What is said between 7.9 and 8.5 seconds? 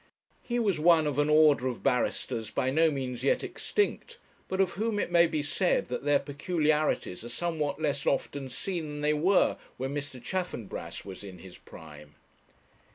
often